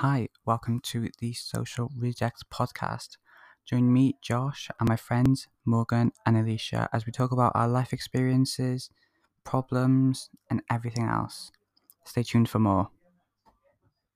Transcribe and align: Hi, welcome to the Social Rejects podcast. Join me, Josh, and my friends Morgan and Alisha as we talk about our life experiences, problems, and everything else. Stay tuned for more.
Hi, 0.00 0.28
welcome 0.44 0.80
to 0.80 1.08
the 1.20 1.32
Social 1.32 1.90
Rejects 1.96 2.42
podcast. 2.52 3.16
Join 3.64 3.90
me, 3.90 4.18
Josh, 4.20 4.68
and 4.78 4.86
my 4.86 4.96
friends 4.96 5.48
Morgan 5.64 6.12
and 6.26 6.36
Alisha 6.36 6.88
as 6.92 7.06
we 7.06 7.12
talk 7.12 7.32
about 7.32 7.52
our 7.54 7.66
life 7.66 7.94
experiences, 7.94 8.90
problems, 9.42 10.28
and 10.50 10.62
everything 10.70 11.08
else. 11.08 11.50
Stay 12.04 12.24
tuned 12.24 12.50
for 12.50 12.58
more. 12.58 12.90